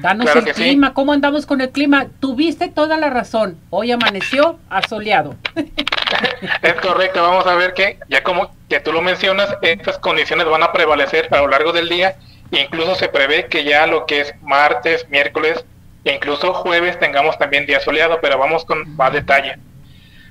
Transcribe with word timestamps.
Danos 0.00 0.34
el 0.34 0.44
clima, 0.52 0.94
¿cómo 0.94 1.12
andamos 1.12 1.46
con 1.46 1.60
el 1.60 1.70
clima? 1.70 2.06
Tuviste 2.20 2.68
toda 2.68 2.96
la 2.96 3.10
razón. 3.10 3.58
Hoy 3.70 3.92
amaneció 3.92 4.58
asoleado. 4.68 5.36
es 6.62 6.74
correcto, 6.74 7.22
vamos 7.22 7.46
a 7.46 7.54
ver 7.54 7.74
que 7.74 7.98
ya 8.08 8.22
como 8.22 8.50
que 8.68 8.80
tú 8.80 8.92
lo 8.92 9.02
mencionas, 9.02 9.56
estas 9.62 9.98
condiciones 9.98 10.46
van 10.46 10.62
a 10.62 10.72
prevalecer 10.72 11.28
a 11.32 11.38
lo 11.38 11.48
largo 11.48 11.72
del 11.72 11.88
día 11.88 12.16
incluso 12.52 12.94
se 12.94 13.08
prevé 13.08 13.46
que 13.46 13.64
ya 13.64 13.86
lo 13.86 14.06
que 14.06 14.22
es 14.22 14.34
martes, 14.42 15.08
miércoles 15.08 15.64
e 16.04 16.14
incluso 16.14 16.54
jueves 16.54 16.98
tengamos 16.98 17.38
también 17.38 17.66
día 17.66 17.80
soleado, 17.80 18.18
pero 18.20 18.38
vamos 18.38 18.64
con 18.64 18.96
más 18.96 19.12
detalle. 19.12 19.56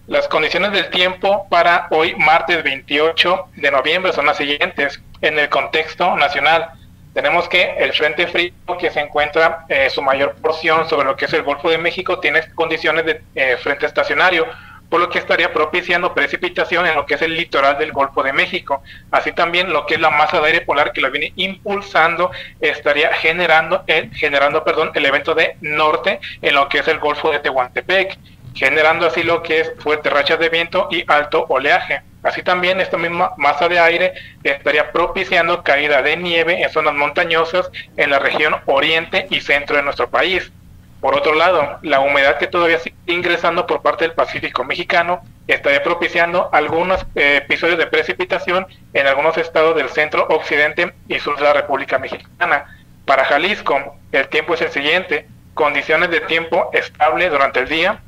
Las 0.07 0.27
condiciones 0.27 0.71
del 0.71 0.89
tiempo 0.89 1.47
para 1.49 1.88
hoy, 1.91 2.15
martes 2.15 2.63
28 2.63 3.45
de 3.55 3.71
noviembre, 3.71 4.11
son 4.11 4.25
las 4.25 4.38
siguientes. 4.38 4.99
En 5.21 5.38
el 5.38 5.49
contexto 5.49 6.15
nacional, 6.15 6.71
tenemos 7.14 7.50
que 7.50 7.76
el 7.78 7.94
frente 7.94 8.28
frío 8.28 8.54
que 8.80 8.91
se 8.91 9.00
encuentra 9.00 9.66
eh, 9.68 9.89
su 9.89 10.02
mayor 10.02 10.36
porción 10.36 10.88
sobre 10.88 11.08
lo 11.08 11.16
que 11.16 11.26
es 11.26 11.34
el 11.34 11.44
Golfo 11.44 11.70
de 11.70 11.77
México 11.77 12.20
tiene 12.20 12.41
condiciones 12.54 13.05
de 13.05 13.22
eh, 13.36 13.58
frente 13.58 13.86
estacionario, 13.86 14.48
por 14.90 15.00
lo 15.00 15.09
que 15.09 15.20
estaría 15.20 15.53
propiciando 15.53 16.14
precipitación 16.14 16.86
en 16.88 16.95
lo 16.95 17.05
que 17.05 17.16
es 17.16 17.22
el 17.22 17.36
litoral 17.36 17.77
del 17.77 17.91
Golfo 17.91 18.23
de 18.23 18.34
México. 18.34 18.81
Así 19.12 19.31
también 19.31 19.72
lo 19.72 19.86
que 19.86 19.95
es 19.95 20.00
la 20.02 20.09
masa 20.09 20.40
de 20.40 20.48
aire 20.48 20.62
polar 20.62 20.94
que 20.94 21.02
la 21.02 21.09
viene 21.09 21.34
impulsando 21.36 22.31
estaría 22.59 23.14
generando 23.14 23.84
el, 23.88 24.14
generando 24.16 24.64
perdón, 24.64 24.91
el 24.95 25.05
evento 25.05 25.36
de 25.36 25.58
norte 25.62 26.20
en 26.41 26.55
lo 26.55 26.67
que 26.70 26.80
es 26.80 26.88
el 26.88 27.00
Golfo 27.00 27.31
de 27.31 27.39
Tehuantepec 27.39 28.17
generando 28.55 29.08
así 29.08 29.23
lo 29.23 29.41
que 29.41 29.62
es 29.62 29.73
fuertes 29.80 30.12
rachas 30.12 30.39
de 30.39 30.50
viento 30.50 30.88
y 30.91 31.03
alto 31.08 31.45
oleaje. 31.50 32.02
Así 32.23 32.44
también 32.44 32.82
esta 32.82 32.98
misma 32.98 33.34
masa 33.38 33.70
de 33.70 33.80
aire 33.80 34.14
estaría 34.44 34.91
propiciando 34.91 35.64
caída 35.64 36.02
de 36.02 36.18
nieve 36.18 36.62
en 36.62 36.70
zonas 36.70 36.94
montañosas 36.94 37.72
en 37.95 38.09
la 38.09 38.20
región 38.20 38.55
oriente 38.66 39.28
y 39.30 39.40
centro 39.42 39.78
de 39.78 39.84
nuestro 39.84 40.09
país. 40.09 40.52
Por 41.00 41.16
otro 41.16 41.34
lado, 41.34 41.80
la 41.82 42.02
humedad 42.02 42.38
que 42.38 42.48
todavía 42.48 42.80
sigue 42.80 42.95
ingresando 43.08 43.66
por 43.66 43.81
parte 43.81 44.03
del 44.03 44.14
Pacífico 44.14 44.66
mexicano 44.66 45.22
estaría 45.48 45.81
propiciando 45.81 46.50
algunos 46.52 47.06
eh, 47.16 47.38
episodios 47.38 47.78
de 47.78 47.88
precipitación 47.88 48.67
en 48.94 49.08
algunos 49.08 49.38
estados 49.38 49.76
del 49.78 49.89
centro, 49.89 50.28
occidente 50.30 50.94
y 51.08 51.20
sur 51.20 51.38
de 51.38 51.44
la 51.44 51.54
República 51.54 52.00
Mexicana. 52.00 52.66
Para 53.06 53.23
Jalisco, 53.26 53.95
el 54.11 54.28
tiempo 54.28 54.56
es 54.56 54.61
el 54.61 54.72
siguiente, 54.72 55.26
condiciones 55.54 56.11
de 56.11 56.20
tiempo 56.22 56.70
estable 56.73 57.30
durante 57.30 57.61
el 57.61 57.70
día, 57.70 58.02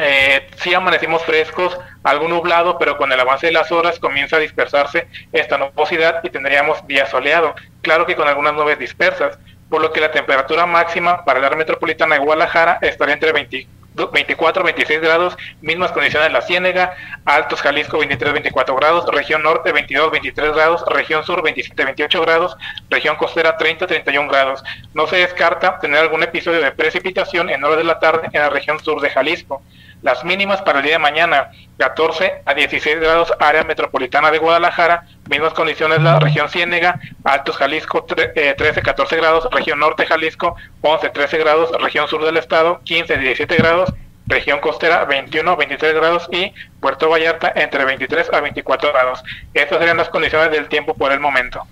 eh, 0.00 0.48
sí 0.56 0.72
amanecimos 0.74 1.22
frescos, 1.24 1.78
algo 2.02 2.28
nublado, 2.28 2.78
pero 2.78 2.96
con 2.96 3.12
el 3.12 3.20
avance 3.20 3.46
de 3.46 3.52
las 3.52 3.70
horas 3.70 3.98
comienza 3.98 4.36
a 4.36 4.40
dispersarse 4.40 5.06
esta 5.32 5.58
nubosidad 5.58 6.20
y 6.22 6.30
tendríamos 6.30 6.86
día 6.86 7.06
soleado, 7.06 7.54
claro 7.82 8.06
que 8.06 8.16
con 8.16 8.26
algunas 8.26 8.54
nubes 8.54 8.78
dispersas, 8.78 9.38
por 9.68 9.80
lo 9.80 9.92
que 9.92 10.00
la 10.00 10.10
temperatura 10.10 10.66
máxima 10.66 11.24
para 11.24 11.40
la 11.40 11.46
área 11.46 11.58
metropolitana 11.58 12.16
de 12.16 12.22
Guadalajara 12.22 12.78
estaría 12.82 13.14
entre 13.14 13.32
20 13.32 13.66
24, 14.12 14.62
26 14.64 15.00
grados, 15.00 15.36
mismas 15.60 15.92
condiciones 15.92 16.28
en 16.28 16.32
la 16.32 16.42
Ciénega, 16.42 16.94
Altos 17.24 17.60
Jalisco 17.60 17.98
23, 17.98 18.32
24 18.32 18.76
grados, 18.76 19.06
región 19.06 19.42
norte 19.42 19.72
22, 19.72 20.10
23 20.12 20.54
grados, 20.54 20.84
región 20.88 21.24
sur 21.24 21.42
27, 21.42 21.84
28 21.84 22.20
grados, 22.20 22.56
región 22.88 23.16
costera 23.16 23.56
30, 23.56 23.86
31 23.86 24.28
grados. 24.28 24.62
No 24.94 25.06
se 25.06 25.16
descarta 25.16 25.78
tener 25.78 25.98
algún 25.98 26.22
episodio 26.22 26.60
de 26.60 26.70
precipitación 26.72 27.50
en 27.50 27.64
horas 27.64 27.78
de 27.78 27.84
la 27.84 27.98
tarde 27.98 28.28
en 28.32 28.40
la 28.40 28.50
región 28.50 28.78
sur 28.80 29.00
de 29.00 29.10
Jalisco. 29.10 29.62
Las 30.02 30.24
mínimas 30.24 30.62
para 30.62 30.78
el 30.78 30.84
día 30.84 30.94
de 30.94 30.98
mañana, 30.98 31.50
14 31.78 32.42
a 32.46 32.54
16 32.54 33.00
grados, 33.00 33.32
área 33.38 33.64
metropolitana 33.64 34.30
de 34.30 34.38
Guadalajara, 34.38 35.04
mismas 35.28 35.52
condiciones 35.52 36.00
la 36.00 36.18
región 36.18 36.48
Ciénega, 36.48 36.98
Altos 37.24 37.56
Jalisco 37.56 38.04
13, 38.04 38.82
14 38.82 39.14
eh, 39.14 39.18
grados, 39.18 39.48
región 39.50 39.78
norte 39.78 40.06
Jalisco 40.06 40.56
11, 40.80 41.10
13 41.10 41.38
grados, 41.38 41.70
región 41.82 42.08
sur 42.08 42.24
del 42.24 42.38
estado 42.38 42.80
15, 42.84 43.18
17 43.18 43.56
grados, 43.56 43.92
región 44.26 44.60
costera 44.60 45.04
21, 45.04 45.56
23 45.56 45.94
grados 45.94 46.28
y 46.32 46.52
Puerto 46.80 47.10
Vallarta 47.10 47.52
entre 47.54 47.84
23 47.84 48.32
a 48.32 48.40
24 48.40 48.92
grados. 48.92 49.22
Estas 49.52 49.78
serían 49.78 49.98
las 49.98 50.08
condiciones 50.08 50.50
del 50.50 50.68
tiempo 50.68 50.94
por 50.94 51.12
el 51.12 51.20
momento. 51.20 51.66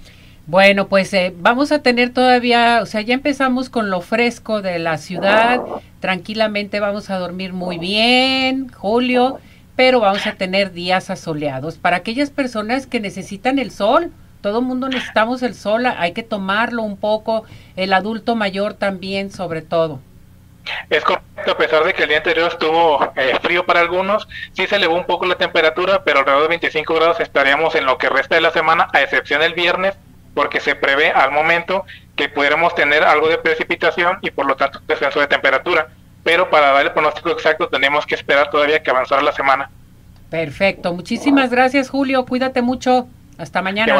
Bueno, 0.48 0.88
pues 0.88 1.12
eh, 1.12 1.34
vamos 1.36 1.72
a 1.72 1.82
tener 1.82 2.14
todavía, 2.14 2.80
o 2.82 2.86
sea, 2.86 3.02
ya 3.02 3.12
empezamos 3.12 3.68
con 3.68 3.90
lo 3.90 4.00
fresco 4.00 4.62
de 4.62 4.78
la 4.78 4.96
ciudad, 4.96 5.60
tranquilamente 6.00 6.80
vamos 6.80 7.10
a 7.10 7.18
dormir 7.18 7.52
muy 7.52 7.76
bien, 7.76 8.72
Julio, 8.72 9.40
pero 9.76 10.00
vamos 10.00 10.26
a 10.26 10.36
tener 10.36 10.72
días 10.72 11.10
asoleados. 11.10 11.76
Para 11.76 11.98
aquellas 11.98 12.30
personas 12.30 12.86
que 12.86 12.98
necesitan 12.98 13.58
el 13.58 13.70
sol, 13.70 14.10
todo 14.40 14.60
el 14.60 14.64
mundo 14.64 14.88
necesitamos 14.88 15.42
el 15.42 15.54
sol, 15.54 15.84
hay 15.84 16.12
que 16.12 16.22
tomarlo 16.22 16.82
un 16.82 16.96
poco, 16.96 17.44
el 17.76 17.92
adulto 17.92 18.34
mayor 18.34 18.72
también 18.72 19.30
sobre 19.30 19.60
todo. 19.60 20.00
Es 20.88 21.04
correcto, 21.04 21.52
a 21.52 21.58
pesar 21.58 21.84
de 21.84 21.92
que 21.92 22.04
el 22.04 22.08
día 22.08 22.18
anterior 22.18 22.50
estuvo 22.50 23.12
eh, 23.16 23.34
frío 23.42 23.66
para 23.66 23.80
algunos, 23.80 24.26
sí 24.54 24.66
se 24.66 24.76
elevó 24.76 24.94
un 24.94 25.04
poco 25.04 25.26
la 25.26 25.34
temperatura, 25.34 26.04
pero 26.04 26.20
alrededor 26.20 26.44
de 26.44 26.48
25 26.48 26.94
grados 26.94 27.20
estaríamos 27.20 27.74
en 27.74 27.84
lo 27.84 27.98
que 27.98 28.08
resta 28.08 28.36
de 28.36 28.40
la 28.40 28.50
semana, 28.50 28.88
a 28.94 29.02
excepción 29.02 29.42
del 29.42 29.52
viernes, 29.52 29.94
porque 30.38 30.60
se 30.60 30.76
prevé 30.76 31.10
al 31.10 31.32
momento 31.32 31.84
que 32.14 32.28
pudiéramos 32.28 32.72
tener 32.76 33.02
algo 33.02 33.28
de 33.28 33.38
precipitación 33.38 34.18
y 34.22 34.30
por 34.30 34.46
lo 34.46 34.54
tanto 34.54 34.78
descenso 34.86 35.18
de 35.18 35.26
temperatura. 35.26 35.88
Pero 36.22 36.48
para 36.48 36.70
dar 36.70 36.86
el 36.86 36.92
pronóstico 36.92 37.30
exacto 37.30 37.66
tenemos 37.66 38.06
que 38.06 38.14
esperar 38.14 38.48
todavía 38.48 38.80
que 38.80 38.88
avanzara 38.88 39.20
la 39.20 39.32
semana. 39.32 39.68
Perfecto, 40.30 40.94
muchísimas 40.94 41.50
gracias 41.50 41.90
Julio, 41.90 42.24
cuídate 42.24 42.62
mucho, 42.62 43.08
hasta 43.36 43.62
mañana. 43.62 43.92